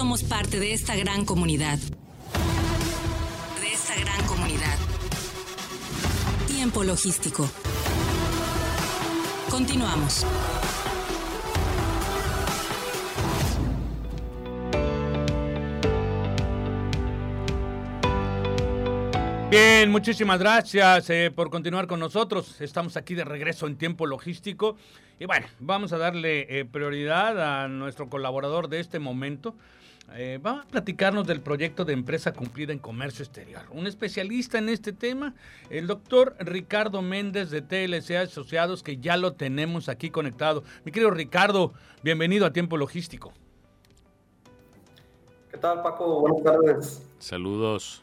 [0.00, 1.78] somos parte de esta gran comunidad.
[1.78, 4.78] De esta gran comunidad.
[6.46, 7.46] Tiempo logístico.
[9.50, 10.24] Continuamos.
[19.50, 22.58] Bien, muchísimas gracias eh, por continuar con nosotros.
[22.62, 24.76] Estamos aquí de regreso en tiempo logístico.
[25.18, 29.54] Y bueno, vamos a darle eh, prioridad a nuestro colaborador de este momento.
[30.14, 33.62] Eh, va a platicarnos del proyecto de empresa cumplida en comercio exterior.
[33.70, 35.34] Un especialista en este tema,
[35.70, 40.64] el doctor Ricardo Méndez de TLC Asociados, que ya lo tenemos aquí conectado.
[40.84, 43.32] Mi querido Ricardo, bienvenido a Tiempo Logístico.
[45.50, 46.20] ¿Qué tal, Paco?
[46.20, 47.02] Buenas tardes.
[47.18, 48.02] Saludos.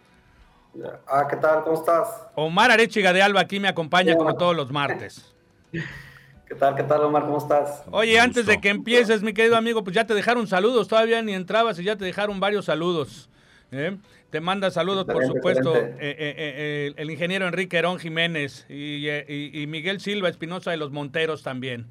[1.07, 1.63] Ah, ¿qué tal?
[1.63, 2.07] ¿Cómo estás?
[2.35, 5.33] Omar Arechiga de Alba aquí me acompaña como todos los martes.
[6.47, 6.75] ¿Qué tal?
[6.75, 7.23] ¿Qué tal, Omar?
[7.23, 7.83] ¿Cómo estás?
[7.91, 11.33] Oye, antes de que empieces, mi querido amigo, pues ya te dejaron saludos, todavía ni
[11.33, 13.29] entrabas y ya te dejaron varios saludos.
[13.71, 13.97] ¿eh?
[14.29, 19.99] Te manda saludos, por supuesto, eh, eh, el ingeniero Enrique Herón Jiménez y, y, Miguel
[19.99, 21.87] Silva Espinosa de los Monteros también.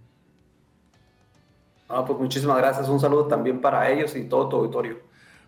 [1.89, 2.89] Ah, pues muchísimas gracias.
[2.89, 5.01] Un saludo también para ellos y todo tu auditorio.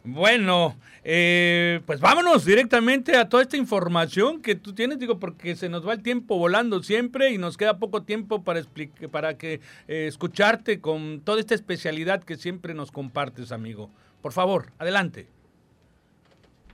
[0.05, 5.69] Bueno, eh, pues vámonos directamente a toda esta información que tú tienes, digo, porque se
[5.69, 8.63] nos va el tiempo volando siempre y nos queda poco tiempo para,
[9.11, 13.91] para que eh, escucharte con toda esta especialidad que siempre nos compartes, amigo.
[14.23, 15.29] Por favor, adelante.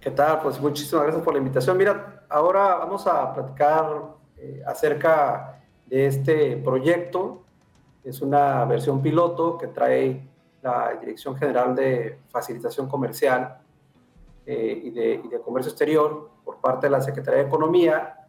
[0.01, 0.41] ¿Qué tal?
[0.41, 1.77] Pues muchísimas gracias por la invitación.
[1.79, 3.87] Mira, ahora vamos a platicar
[4.37, 7.43] eh, acerca de este proyecto.
[8.05, 10.29] Es una versión piloto que trae
[10.65, 13.59] la Dirección General de Facilitación Comercial
[14.47, 18.27] eh, y, de, Comercio Exterior por parte de la Secretaría de Economía.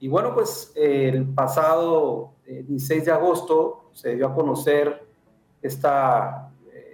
[0.00, 5.06] Y bueno, pues el pasado 16 eh, de agosto se dio a conocer
[5.60, 5.88] este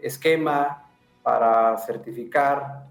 [0.02, 0.90] esquema
[1.22, 2.88] para certificar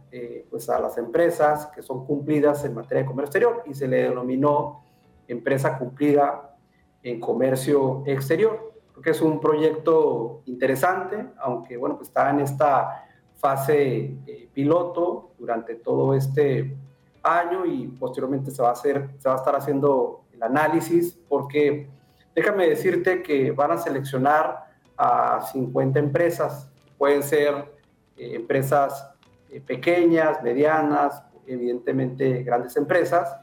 [0.50, 4.04] pues a las empresas que son cumplidas en materia de comercio exterior y se le
[4.04, 4.84] denominó
[5.28, 6.58] empresa cumplida
[7.02, 8.71] en comercio exterior
[9.02, 15.76] que es un proyecto interesante, aunque bueno, pues está en esta fase eh, piloto durante
[15.76, 16.76] todo este
[17.24, 21.90] año y posteriormente se va a hacer, se va a estar haciendo el análisis porque
[22.36, 24.66] déjame decirte que van a seleccionar
[24.98, 27.74] a 50 empresas, pueden ser
[28.18, 29.12] eh, empresas
[29.50, 33.38] eh, pequeñas, medianas, evidentemente grandes empresas.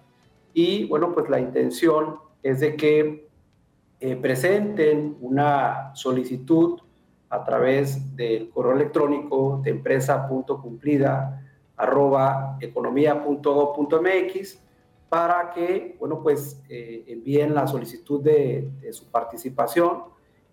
[0.54, 3.27] Y bueno, pues la intención es de que
[4.00, 6.80] eh, presenten una solicitud
[7.30, 11.44] a través del correo electrónico de empresa.cumplida
[11.76, 14.58] arroba economía.gov.mx
[15.08, 20.04] para que, bueno, pues eh, envíen la solicitud de, su participación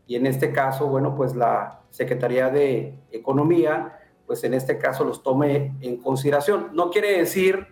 [0.08, 5.24] y en este caso, bueno, pues la Secretaría de Economía, pues en este caso los
[5.24, 6.70] tome en consideración.
[6.74, 7.68] No quiere decir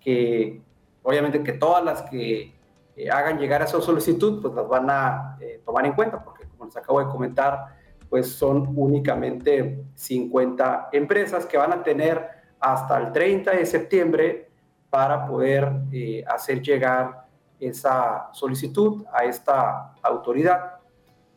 [0.00, 0.62] que,
[1.02, 2.54] obviamente, que todas las que
[2.98, 6.48] eh, hagan llegar a esa solicitud, pues las van a eh, tomar en cuenta, porque
[6.48, 7.76] como les acabo de comentar,
[8.10, 14.50] pues son únicamente 50 empresas que van a tener hasta el 30 de septiembre
[14.90, 17.28] para poder eh, hacer llegar
[17.60, 20.78] esa solicitud a esta autoridad.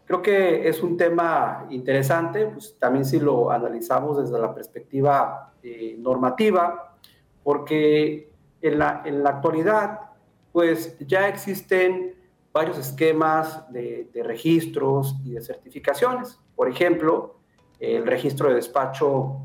[0.06, 5.54] Creo que es un tema interesante, pues también si lo analizamos desde la perspectiva
[6.00, 6.96] normativa,
[7.44, 10.11] porque en la, en la actualidad
[10.52, 12.16] pues ya existen
[12.54, 16.40] varios esquemas de, registros y de certificaciones.
[16.56, 17.36] Por ejemplo,
[17.80, 19.38] el registro de despacho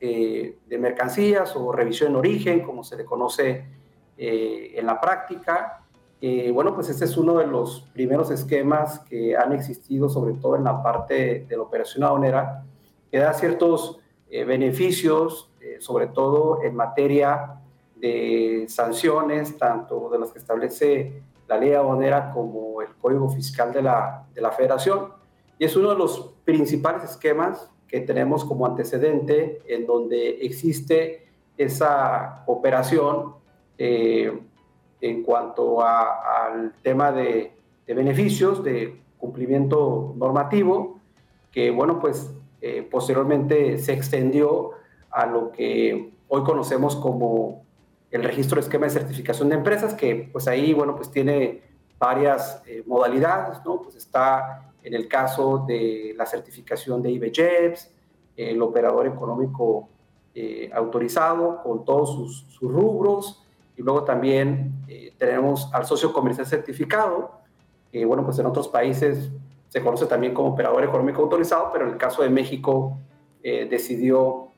[0.00, 3.64] eh, de mercancías o revisión en origen, como se le conoce
[4.16, 5.82] eh, en la práctica.
[6.20, 10.56] Eh, bueno, pues este es uno de los primeros esquemas que han existido, sobre todo
[10.56, 12.64] en la parte de la operación aduanera,
[13.10, 17.60] que da ciertos beneficios, sobre todo en materia
[17.96, 23.82] de sanciones, tanto de las que establece la ley aduanera como el Código Fiscal de
[23.82, 25.12] la, de la Federación.
[25.58, 32.42] Y es uno de los principales esquemas que tenemos como antecedente en donde existe esa
[32.46, 33.34] operación
[33.78, 34.38] eh,
[35.00, 37.52] en cuanto al tema de,
[37.86, 41.00] de, beneficios, de cumplimiento normativo,
[41.52, 44.72] que bueno, pues eh, posteriormente se extendió
[45.10, 47.65] a lo que hoy conocemos como
[48.10, 51.62] el registro de esquema de certificación de empresas, que pues ahí, bueno, pues tiene
[51.98, 53.82] varias eh, modalidades, ¿no?
[53.82, 57.92] Pues está en el caso de la certificación de IBJEPS,
[58.36, 59.88] el operador económico
[60.34, 63.42] eh, autorizado con todos sus, rubros,
[63.76, 67.40] y luego también eh, tenemos al socio comercial certificado,
[67.90, 69.30] que bueno, pues en otros países
[69.68, 72.98] se conoce también como operador económico autorizado, pero en el caso de México
[73.42, 74.48] decidió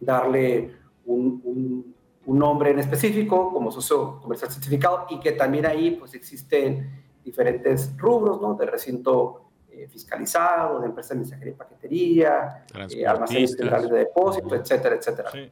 [0.00, 0.74] darle
[1.06, 1.94] un,
[2.36, 8.40] nombre en específico como socio comercial certificado y que también ahí pues existen diferentes rubros,
[8.40, 8.54] ¿no?
[8.54, 14.54] De recinto eh, fiscalizado, de empresa de mensajería y paquetería, eh, almacenes centrales de depósito,
[14.54, 15.30] etcétera, etcétera.
[15.30, 15.50] Sí,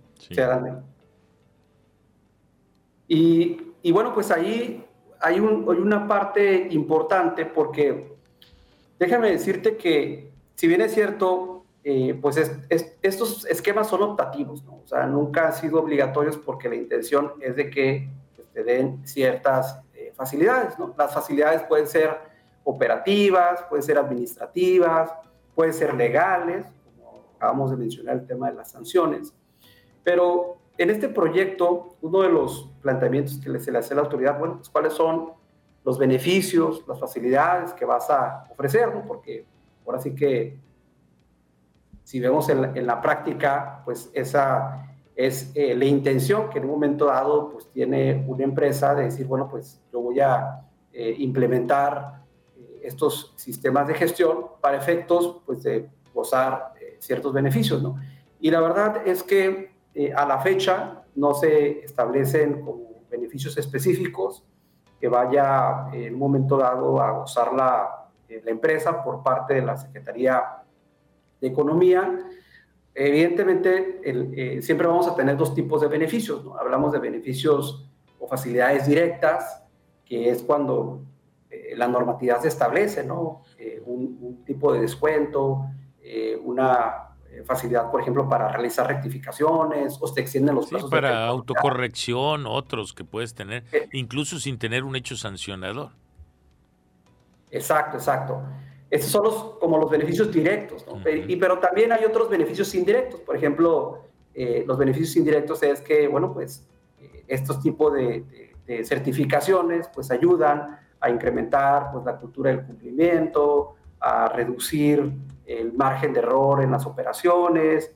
[3.08, 4.84] Y, y, bueno, pues ahí
[5.20, 8.16] hay, un, hay una parte importante porque
[8.98, 11.55] déjame decirte que si bien es cierto,
[11.88, 12.36] eh, pues
[13.00, 14.80] estos esquemas son optativos, ¿no?
[14.84, 19.06] o sea, nunca han sido obligatorios porque la intención es de que pues, te den
[19.06, 20.74] ciertas eh, facilidades.
[20.98, 22.18] Las facilidades pueden ser
[22.64, 25.12] operativas, pueden ser administrativas,
[25.54, 26.66] pueden ser legales,
[26.96, 29.32] como acabamos de mencionar el tema de las sanciones,
[30.02, 34.40] pero en este proyecto, uno de los planteamientos que se le hace a la autoridad,
[34.40, 35.34] bueno, pues cuáles son
[35.84, 38.90] los beneficios, las facilidades que vas a ofrecer.
[39.06, 39.46] Porque
[39.86, 40.65] ahora sí que
[42.06, 44.86] si vemos en la, práctica, pues esa
[45.16, 49.26] es eh, la intención que en un momento dado pues tiene una empresa de decir,
[49.26, 52.22] bueno, pues yo voy a eh, implementar
[52.56, 57.96] eh, estos sistemas de gestión para efectos pues de gozar ciertos beneficios, ¿no?
[58.38, 59.74] Y la verdad es que
[60.14, 64.44] a la fecha no se establecen como beneficios específicos
[65.00, 69.76] que vaya en un momento dado a gozar la, la empresa por parte de la
[69.76, 70.62] Secretaría
[71.46, 72.18] de economía,
[72.94, 76.42] evidentemente eh, siempre vamos a tener dos tipos de beneficios.
[76.58, 77.86] Hablamos de beneficios
[78.18, 79.62] o facilidades directas,
[80.04, 81.02] que es cuando
[81.50, 83.42] eh, la normatividad se establece, ¿no?
[83.58, 85.66] Eh, un, tipo de descuento,
[86.44, 87.08] una
[87.44, 90.88] facilidad, por ejemplo, para realizar rectificaciones o se extienden los plazos.
[90.88, 95.90] para autocorrección, otros que puedes tener, incluso sin tener un hecho sancionador.
[97.50, 98.40] Exacto, exacto.
[98.88, 101.00] Estos son los, como los beneficios directos, ¿no?
[101.10, 103.20] y, pero también hay otros beneficios indirectos.
[103.20, 103.98] Por ejemplo,
[104.38, 106.68] eh, los beneficios indirectos es que, bueno, pues
[107.00, 108.24] eh, estos tipos de,
[108.84, 115.12] certificaciones pues ayudan a incrementar pues, la cultura del cumplimiento, a reducir
[115.46, 117.94] el margen de error en las operaciones,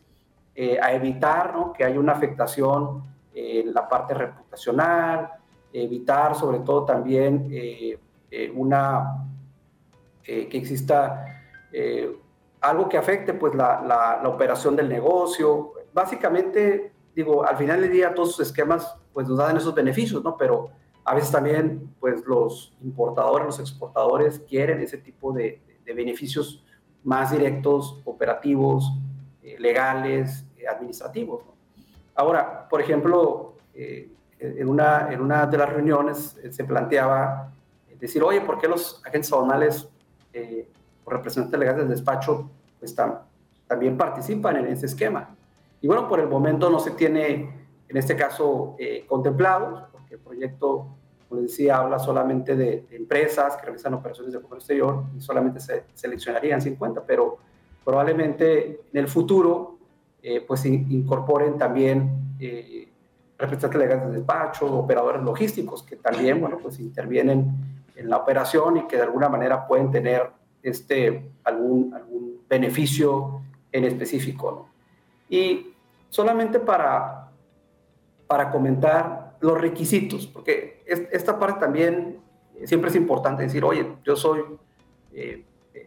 [0.55, 1.73] eh, a evitar ¿no?
[1.73, 3.03] que haya una afectación
[3.35, 5.29] en la parte reputacional,
[5.73, 7.49] evitar sobre todo también
[8.55, 9.27] una
[10.31, 11.25] que exista
[11.73, 12.17] eh,
[12.61, 13.83] algo que afecte pues la,
[14.23, 15.73] la, operación del negocio.
[15.93, 20.37] Básicamente, digo, al final del día todos sus esquemas pues nos dan esos beneficios, ¿no?
[20.37, 20.71] Pero
[21.05, 26.63] a veces también pues los importadores, los exportadores quieren ese tipo de, de beneficios
[27.03, 28.93] más directos, operativos,
[29.43, 31.43] eh, legales, eh, administrativos.
[32.15, 37.51] Ahora, por ejemplo, en, una, en una de las reuniones se planteaba
[38.01, 39.89] decir, oye, ¿por qué los agentes aduanales
[40.33, 40.69] eh,
[41.07, 42.95] representantes legales del despacho pues,
[43.67, 45.37] también participan en ese esquema.
[45.81, 50.21] Y bueno, por el momento no se tiene, en este caso, eh, contemplado, porque el
[50.21, 50.89] proyecto,
[51.29, 55.61] como les decía, habla solamente de, empresas que realizan operaciones de comercio exterior y solamente
[55.61, 57.39] se seleccionarían 50, pero
[57.85, 59.79] probablemente en el futuro
[60.23, 62.89] eh, pues incorporen también eh,
[63.39, 68.87] representantes legales del despacho, operadores logísticos que también, bueno, pues intervienen en la operación y
[68.87, 70.31] que de alguna manera pueden tener
[70.63, 73.43] este, algún, algún beneficio
[73.73, 74.69] en específico.
[75.29, 75.75] Y
[76.09, 77.31] solamente para,
[78.27, 82.21] para comentar los requisitos, porque esta parte también
[82.65, 84.43] siempre es importante decir, oye, yo soy
[85.13, 85.45] eh,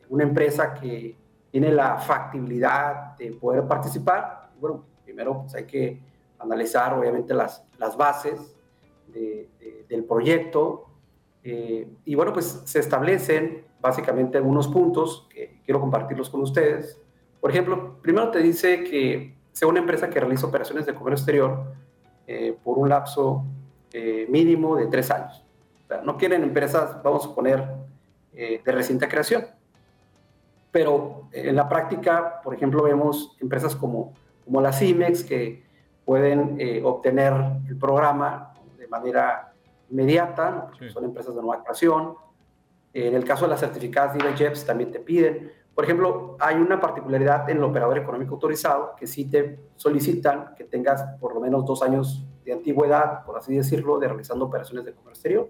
[0.10, 1.16] una empresa que
[1.52, 4.50] tiene la factibilidad de poder participar.
[4.60, 6.00] Bueno, primero pues hay que
[6.40, 8.56] analizar obviamente las, las bases
[9.08, 10.88] del proyecto,
[11.44, 17.00] eh, y bueno, pues se establecen básicamente algunos puntos que quiero compartirlos con ustedes.
[17.42, 21.74] Por ejemplo, primero te dice que sea una empresa que realiza operaciones de comercio exterior
[22.28, 23.44] eh, por un lapso
[23.92, 25.44] eh, mínimo de tres años.
[26.04, 27.64] no quieren empresas, vamos a poner,
[28.32, 29.46] de reciente creación.
[30.72, 35.64] Pero en la práctica, por ejemplo, vemos empresas como, como la CIMEX que
[36.04, 37.32] pueden obtener
[37.68, 39.53] el programa de manera
[39.94, 42.16] inmediata, son empresas de nueva creación.
[42.94, 45.52] En el caso de las certificadas de JEPS también te piden.
[45.74, 50.66] Por ejemplo, hay una particularidad en el operador económico autorizado que sí te solicitan que
[50.66, 54.94] tengas por lo menos dos años de antigüedad, por así decirlo, de realizando operaciones de
[54.94, 55.50] comercio exterior.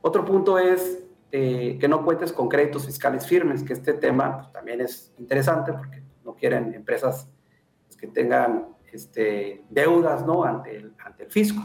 [0.00, 4.52] Otro punto es eh, que no cuentes con créditos fiscales firmes, que este tema pues,
[4.52, 7.28] también es interesante porque no quieren empresas
[7.86, 10.42] pues, que tengan este, deudas ¿no?
[10.42, 11.62] ante, el, ante el fisco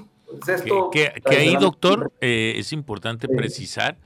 [0.91, 3.98] que, ahí, doctor, eh, es importante precisar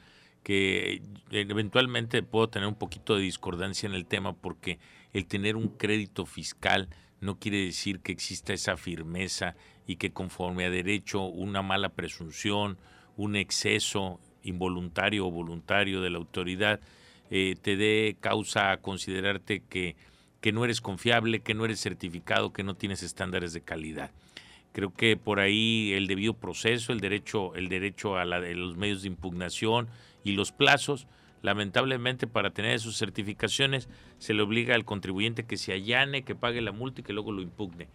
[0.43, 1.01] que
[1.31, 4.79] eventualmente puedo tener un poquito de discordancia en el tema porque
[5.13, 10.65] el tener un crédito fiscal no quiere decir que exista esa firmeza y que conforme
[10.65, 12.77] a derecho una mala presunción,
[13.17, 16.79] un exceso involuntario o voluntario de la autoridad
[17.29, 19.95] eh, te dé causa a considerarte que,
[20.41, 24.11] que no eres confiable, que no eres certificado, que no tienes estándares de calidad.
[24.73, 29.01] Creo que por ahí el debido proceso, el derecho, el derecho a la, los medios
[29.01, 29.89] de impugnación
[30.23, 31.07] y los plazos,
[31.41, 36.61] lamentablemente para tener sus certificaciones se le obliga al contribuyente que se allane, que pague
[36.61, 37.89] la multa y que luego lo impugne.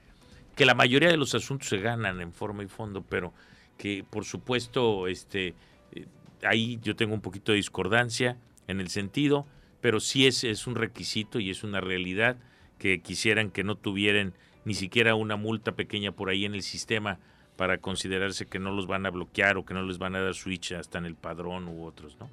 [0.54, 3.32] Que la mayoría de los asuntos se ganan en forma y fondo, pero
[3.78, 5.54] que por supuesto este,
[5.92, 6.06] eh,
[6.42, 8.36] ahí yo tengo un poquito de discordancia
[8.68, 9.46] en el sentido,
[9.80, 12.36] pero sí es, es un requisito y es una realidad
[12.78, 14.34] que quisieran que no tuvieran
[14.66, 17.18] ni siquiera una multa pequeña por ahí en el sistema
[17.56, 20.34] para considerarse que no los van a bloquear o que no les van a dar
[20.34, 22.28] switch hasta en el padrón u otros, ¿no?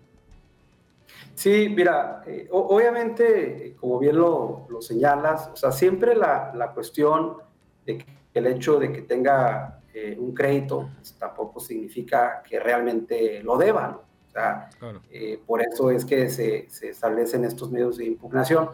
[1.36, 7.38] Sí, mira, eh, obviamente, como bien lo, señalas, o sea, siempre la, la, cuestión
[7.86, 13.42] de que el hecho de que tenga eh, un crédito pues, tampoco significa que realmente
[13.44, 13.92] lo deban.
[13.92, 14.70] O sea,
[15.12, 18.70] eh, por eso es que se, se, establecen estos medios de impugnación.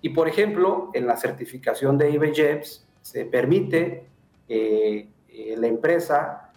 [0.00, 4.06] Y por ejemplo, en la certificación de IBJEPS se permite
[4.48, 5.08] eh,
[5.56, 6.52] la empresa,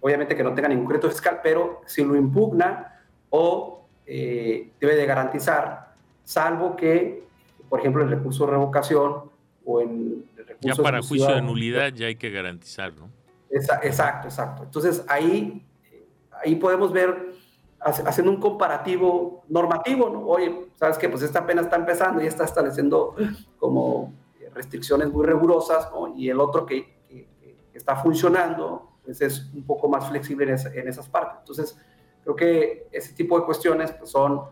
[0.00, 3.00] obviamente que no tenga ningún crédito fiscal, pero si lo impugna
[3.30, 7.24] o debe de garantizar, salvo que,
[7.68, 9.30] por ejemplo, el recurso de revocación
[9.64, 10.24] o en
[10.60, 13.10] ya para juicio de nulidad ya hay que garantizar, ¿no?
[13.50, 14.62] Exacto, exacto.
[14.64, 15.64] Entonces ahí,
[16.42, 17.32] ahí podemos ver,
[17.80, 20.26] haciendo un comparativo normativo, ¿no?
[20.26, 23.14] Oye, sabes que pues esta pena está empezando y está estableciendo
[23.58, 24.12] como
[24.56, 26.16] restricciones muy rigurosas, ¿no?
[26.16, 26.96] Y el otro que,
[27.72, 31.40] está funcionando, pues es un poco más flexible en, esas partes.
[31.40, 31.78] Entonces,
[32.22, 34.44] creo que ese tipo de cuestiones pues, son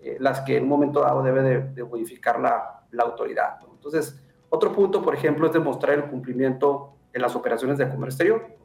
[0.00, 3.58] eh, las que en un momento dado debe de, modificar la, la autoridad.
[3.60, 3.72] ¿no?
[3.72, 4.16] Entonces,
[4.48, 8.58] otro punto, por ejemplo, es demostrar el cumplimiento en las operaciones de comercio exterior.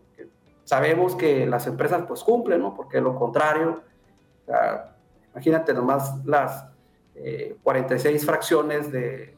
[0.64, 2.74] Sabemos que las empresas pues cumplen, ¿no?
[2.74, 3.82] Porque lo contrario,
[5.32, 6.68] imagínate nomás las
[7.64, 9.36] 46 eh, fracciones de,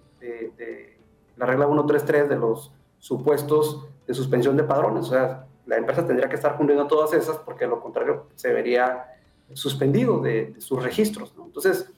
[1.37, 5.05] la regla 133 de los supuestos de suspensión de padrones.
[5.05, 9.15] O sea, la empresa tendría que estar cumpliendo todas esas porque lo contrario se vería
[9.53, 11.33] suspendido de, sus registros.
[11.43, 11.91] Entonces,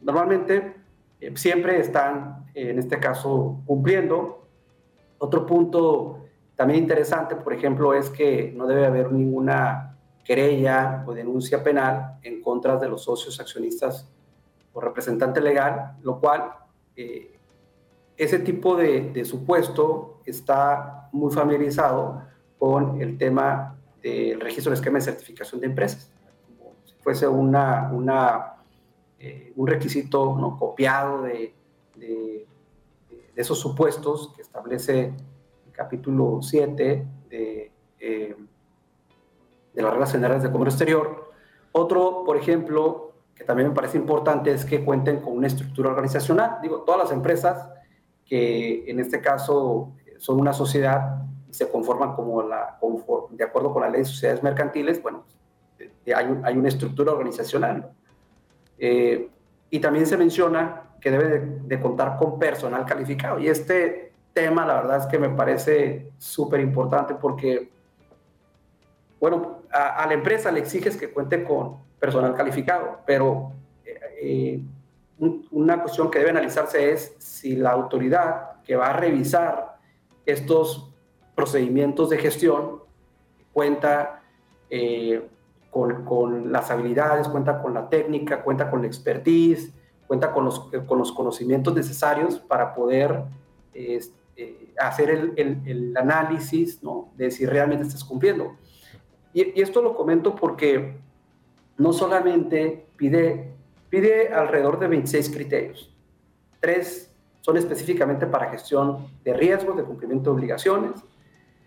[0.00, 0.74] normalmente
[1.20, 4.46] eh, siempre están, en este caso, cumpliendo.
[5.18, 6.20] Otro punto
[6.56, 12.40] también interesante, por ejemplo, es que no debe haber ninguna querella o denuncia penal en
[12.40, 14.08] contra de los socios accionistas
[14.72, 16.52] o representante legal, lo cual
[16.96, 17.31] eh,
[18.22, 22.22] ese tipo de, supuesto está muy familiarizado
[22.58, 26.10] con el tema del registro del esquema de certificación de empresas,
[26.56, 27.90] como si fuese una,
[29.18, 31.54] eh, un requisito copiado de,
[33.34, 35.04] esos supuestos que establece
[35.66, 38.36] el capítulo 7 de, eh,
[39.72, 41.32] de las reglas generales de comercio exterior.
[41.72, 46.58] Otro, por ejemplo, que también me parece importante es que cuenten con una estructura organizacional.
[46.62, 47.66] Digo, todas las empresas
[48.32, 52.78] que en este caso son una sociedad y se conforman como la,
[53.28, 55.24] de acuerdo con la ley de sociedades mercantiles, bueno,
[55.78, 57.92] eh, hay, hay una estructura organizacional.
[58.78, 59.28] Eh,
[59.68, 63.38] y también se menciona que debe de, contar con personal calificado.
[63.38, 67.70] Y este tema, la verdad es que me parece súper importante porque,
[69.20, 73.52] bueno, a, la empresa le exiges que cuente con personal calificado, pero
[73.84, 74.62] eh,
[75.18, 79.78] una cuestión que debe analizarse es si la autoridad que va a revisar
[80.26, 80.92] estos
[81.34, 82.80] procedimientos de gestión
[83.52, 84.22] cuenta
[84.70, 85.28] eh,
[85.70, 89.72] con, las habilidades, cuenta con la técnica, cuenta con la expertise,
[90.06, 93.24] cuenta con los, con los conocimientos necesarios para poder
[93.72, 94.00] eh,
[94.78, 97.10] hacer el, análisis ¿no?
[97.16, 98.56] de si realmente estás cumpliendo.
[99.32, 100.96] Y, esto lo comento porque
[101.78, 103.54] no solamente pide,
[103.92, 105.94] pide alrededor de 26 criterios.
[106.60, 110.92] Tres son específicamente para gestión de riesgos, de cumplimiento de obligaciones.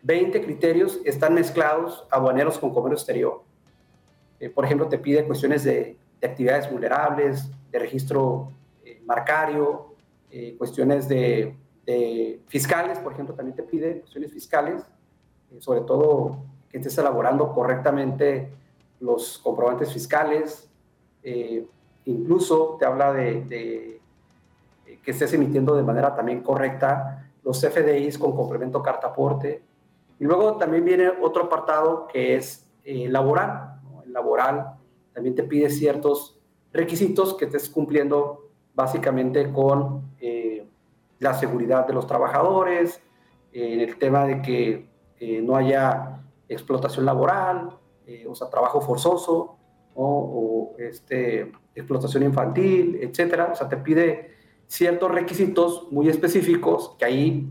[0.02, 3.44] 20 criterios están mezclados aduaneros con comercio exterior.
[4.40, 8.52] Eh, por ejemplo, te pide cuestiones de, actividades vulnerables, de registro
[8.84, 9.94] eh, marcario,
[10.32, 11.56] eh, cuestiones de,
[12.48, 14.82] fiscales, por ejemplo, también te pide cuestiones fiscales,
[15.60, 18.50] sobre todo que estés elaborando correctamente
[19.00, 20.68] los comprobantes fiscales,
[22.06, 24.00] incluso te habla de,
[25.04, 29.64] que estés emitiendo de manera también correcta los FDIs con complemento carta aporte.
[30.20, 34.76] Y luego también viene otro apartado que es laboral, laboral
[35.14, 36.40] también te pide ciertos
[36.72, 40.68] requisitos que estés cumpliendo básicamente con, eh,
[41.20, 43.02] la seguridad de los trabajadores,
[43.54, 44.90] en el tema de que
[45.44, 46.20] no haya
[46.50, 47.70] explotación laboral,
[48.28, 49.56] o sea, trabajo forzoso,
[49.96, 53.50] o este, explotación infantil, etcétera.
[53.52, 54.36] O sea, te pide
[54.68, 57.50] ciertos requisitos muy específicos que ahí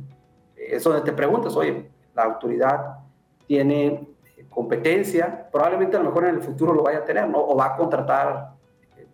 [0.57, 2.99] es donde te preguntas, oye, la autoridad
[3.47, 4.09] tiene
[4.49, 7.39] competencia, probablemente a lo mejor en el futuro lo vaya a tener, ¿no?
[7.39, 8.55] O va a contratar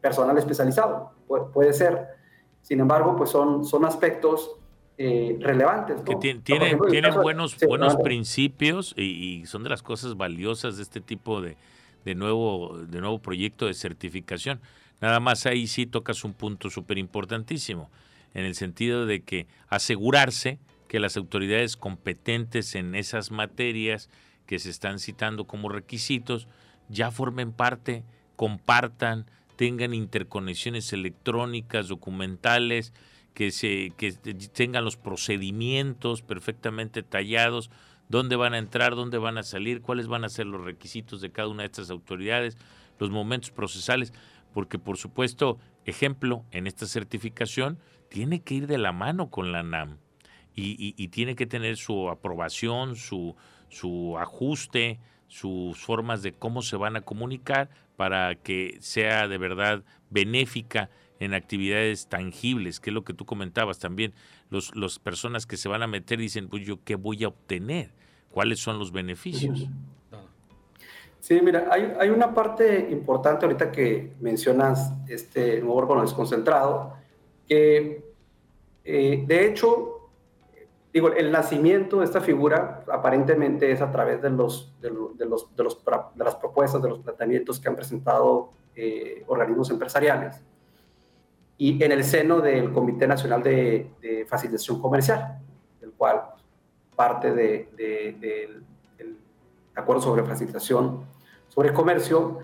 [0.00, 1.12] personal especializado,
[1.52, 2.08] puede, ser.
[2.62, 4.56] Sin embargo, pues son, son aspectos
[4.96, 6.02] eh, relevantes.
[6.02, 11.40] Que tienen, tienen buenos, buenos principios y, son de las cosas valiosas de este tipo
[11.40, 11.56] de,
[12.04, 14.60] de, nuevo, de nuevo proyecto de certificación.
[15.00, 17.90] Nada más ahí sí tocas un punto súper importantísimo,
[18.34, 24.10] en el sentido de que asegurarse que las autoridades competentes en esas materias
[24.46, 26.48] que se están citando como requisitos
[26.88, 28.04] ya formen parte,
[28.36, 29.26] compartan,
[29.56, 32.92] tengan interconexiones electrónicas, documentales,
[33.34, 37.70] que, se, que tengan los procedimientos perfectamente tallados,
[38.08, 41.30] dónde van a entrar, dónde van a salir, cuáles van a ser los requisitos de
[41.30, 42.58] cada una de estas autoridades,
[43.00, 44.12] los momentos procesales
[44.52, 47.78] porque por supuesto, ejemplo, en esta certificación
[48.08, 49.98] tiene que ir de la mano con la NAM
[50.54, 53.34] y, tiene que tener su aprobación, su,
[53.68, 59.84] su ajuste, sus formas de cómo se van a comunicar para que sea de verdad
[60.10, 64.12] benéfica en actividades tangibles, que es lo que tú comentabas también.
[64.50, 67.94] Los, las personas que se van a meter dicen, pues yo qué voy a obtener,
[68.30, 69.68] cuáles son los beneficios.
[71.42, 76.94] Mira, hay, hay, una parte importante ahorita que mencionas este nuevo órgano desconcentrado,
[77.46, 78.10] que
[78.84, 80.10] eh, de hecho,
[80.92, 85.26] digo, el nacimiento de esta figura aparentemente es a través de, los, de, los, de,
[85.26, 90.42] los, de las propuestas, de los planteamientos que han presentado eh, organismos empresariales
[91.58, 95.38] y en el seno del Comité Nacional de, Facilitación Comercial,
[95.78, 96.22] del cual
[96.96, 98.64] parte del
[99.80, 101.04] acuerdo sobre facilitación
[101.50, 102.38] sobre comercio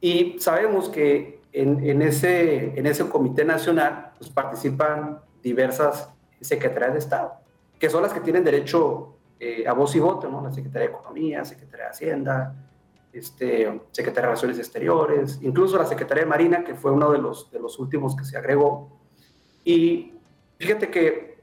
[0.00, 6.08] y sabemos que en, ese, en ese comité nacional pues, participan diversas
[6.40, 7.34] secretarías de Estado,
[7.78, 10.42] que son las que tienen derecho eh, a voz y voto, ¿no?
[10.42, 12.54] la Secretaría de Economía, Secretaría de Hacienda,
[13.12, 17.50] este, Secretaría de Relaciones Exteriores, incluso la Secretaría de Marina, que fue uno de los,
[17.50, 18.98] de los últimos que se agregó.
[19.64, 20.14] Y
[20.58, 21.40] fíjate que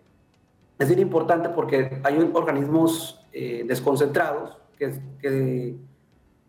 [0.79, 5.75] es bien importante porque hay organismos eh, desconcentrados que, que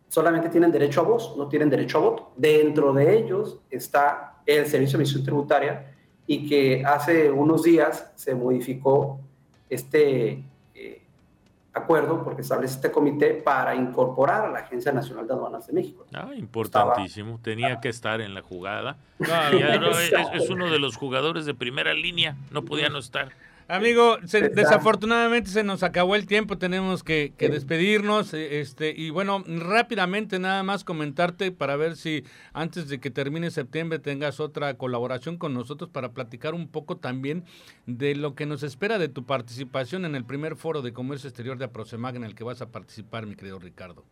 [0.08, 2.32] solamente tienen derecho a voz, no tienen derecho a voto.
[2.36, 5.94] Dentro de ellos está el Servicio de Emisión Tributaria
[6.26, 9.20] y que hace unos días se modificó
[9.68, 11.02] este eh,
[11.72, 16.06] acuerdo porque establece este comité para incorporar a la Agencia Nacional de Aduanas de México.
[16.14, 18.96] Ah, importantísimo, tenía que estar en la jugada.
[19.18, 20.12] es,
[20.42, 23.30] es uno de los jugadores de primera línea, no podía no estar.
[23.70, 28.32] Amigo, desafortunadamente se nos acabó el tiempo, tenemos que, despedirnos.
[28.32, 33.50] Eh, este Y bueno, rápidamente nada más comentarte para ver si antes de que termine
[33.50, 37.44] septiembre tengas otra colaboración con nosotros para platicar un poco también
[37.84, 41.58] de lo que nos espera de tu participación en el primer foro de comercio exterior
[41.58, 44.02] de Aproximag en el que vas a participar, mi querido Ricardo.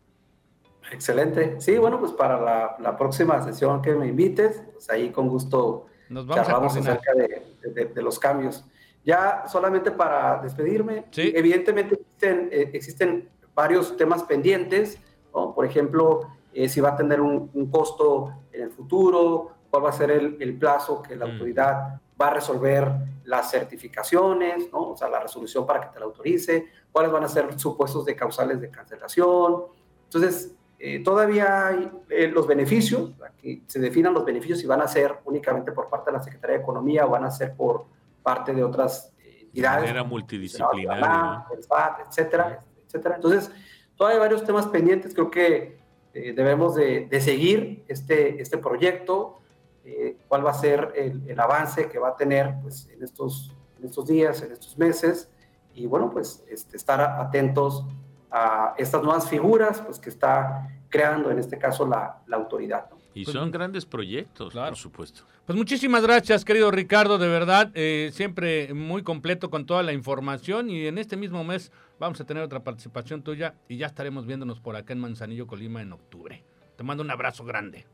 [0.92, 1.62] Excelente.
[1.62, 6.26] Sí, bueno, pues para la, próxima sesión que me invites, pues ahí con gusto nos
[6.26, 8.62] vamos a acerca de los cambios.
[9.06, 14.98] Ya solamente para despedirme, evidentemente existen, eh, existen, varios temas pendientes,
[15.30, 19.92] por ejemplo, eh, si va a tener un, costo en el futuro, cuál va a
[19.92, 21.30] ser el, plazo que la mm.
[21.30, 22.90] autoridad va a resolver
[23.24, 24.90] las certificaciones, ¿no?
[24.90, 28.16] o sea, la resolución para que te la autorice, cuáles van a ser supuestos de
[28.16, 29.66] causales de cancelación.
[30.04, 31.90] Entonces, eh, todavía hay
[32.32, 36.16] los beneficios, aquí se definan los beneficios si van a ser únicamente por parte de
[36.16, 37.86] la Secretaría de Economía o van a ser por
[38.26, 39.88] parte de otras eh, entidades.
[39.88, 41.46] Era multidisciplinaria.
[41.56, 43.14] El FAT, etcétera, etcétera.
[43.14, 43.52] Entonces,
[43.94, 45.14] todavía hay varios temas pendientes.
[45.14, 45.78] Creo que
[46.12, 49.38] eh, debemos de, seguir este, este proyecto,
[49.84, 53.84] eh, cuál va a ser el, avance que va a tener pues, en, estos, en
[53.84, 55.30] estos días, en estos meses,
[55.72, 57.86] y bueno, pues este, estar atentos
[58.28, 62.86] a estas nuevas figuras pues, que está creando, en este caso, la, la autoridad.
[63.16, 65.22] Y pues son grandes proyectos, por supuesto.
[65.46, 70.68] Pues muchísimas gracias, querido Ricardo, de verdad, eh, siempre muy completo con toda la información
[70.68, 74.60] y en este mismo mes vamos a tener otra participación tuya y ya estaremos viéndonos
[74.60, 76.44] por acá en Manzanillo, Colima, en octubre.
[76.76, 77.86] Te mando un abrazo grande.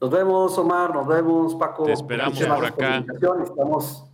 [0.00, 1.82] Nos vemos, Omar, nos vemos, Paco.
[1.82, 3.04] Te esperamos por acá.
[3.42, 4.04] Estamos,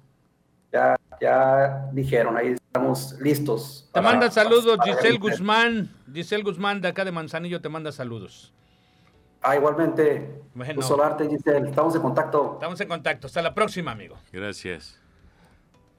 [0.73, 3.91] ya, ya dijeron, ahí estamos listos.
[3.93, 8.55] Te manda saludos Giselle Guzmán, Giselle Guzmán de acá de Manzanillo te manda saludos.
[9.43, 10.43] Ah, igualmente.
[10.55, 10.83] Bueno.
[10.83, 11.69] Solarte, Giselle.
[11.69, 12.53] Estamos en contacto.
[12.55, 13.27] Estamos en contacto.
[13.27, 14.19] Hasta la próxima, amigo.
[14.33, 15.00] Gracias.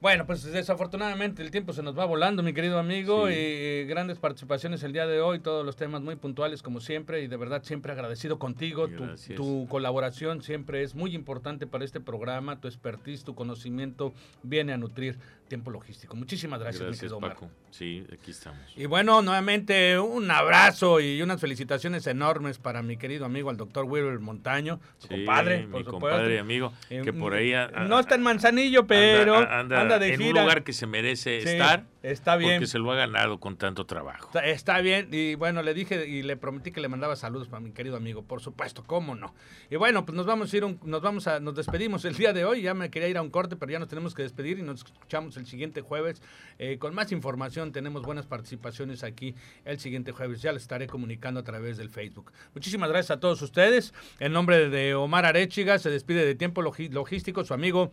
[0.02, 4.82] Bueno, pues desafortunadamente el tiempo se nos va volando, mi querido amigo, y grandes participaciones
[4.82, 7.92] el día de hoy, todos los temas muy puntuales como siempre, y de verdad siempre
[7.92, 13.36] agradecido contigo, tu, tu, colaboración siempre es muy importante para este programa, tu expertise, tu
[13.36, 14.12] conocimiento
[14.42, 15.20] viene a nutrir
[15.52, 16.16] tiempo logístico.
[16.16, 17.50] Muchísimas gracias, mi querido Paco.
[17.70, 18.58] Sí, aquí estamos.
[18.74, 23.84] Y bueno, nuevamente un abrazo y unas felicitaciones enormes para mi querido amigo, el doctor
[23.84, 27.52] Wilber Montaño, compadre, mi compadre y amigo, que eh, por ahí...
[27.86, 31.84] no está en Manzanillo, pero anda, de en un lugar que se merece estar.
[32.02, 32.54] Está bien.
[32.54, 34.30] Porque se lo ha ganado con tanto trabajo.
[34.40, 35.08] Está, bien.
[35.12, 38.22] Y bueno, le dije y le prometí que le mandaba saludos para mi querido amigo.
[38.22, 39.34] Por supuesto, cómo no.
[39.70, 42.44] Y bueno, pues nos vamos a ir, nos vamos a, nos despedimos el día de
[42.44, 42.62] hoy.
[42.62, 44.84] Ya me quería ir a un corte, pero ya nos tenemos que despedir y nos
[44.84, 46.22] escuchamos el siguiente jueves
[46.58, 47.70] eh, con más información.
[47.72, 50.42] Tenemos buenas participaciones aquí el siguiente jueves.
[50.42, 52.32] Ya les estaré comunicando a través del Facebook.
[52.54, 53.94] Muchísimas gracias a todos ustedes.
[54.18, 57.92] En nombre de Omar Arechiga se despide de Tiempo Logístico su amigo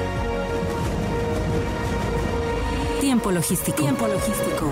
[3.11, 3.81] Tiempo logístico.
[4.07, 4.71] Logístico.